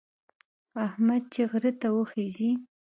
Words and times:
احمد 0.85 1.21
چې 1.33 1.41
غره 1.49 1.71
ته 1.81 1.87
وخېژي، 1.95 2.51